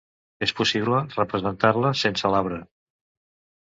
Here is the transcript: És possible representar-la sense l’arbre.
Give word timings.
És 0.45 0.53
possible 0.61 1.03
representar-la 1.19 1.95
sense 2.07 2.35
l’arbre. 2.37 2.63